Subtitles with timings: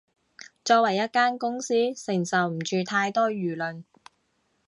[0.65, 3.83] 作為一間公司，承受唔住太多輿論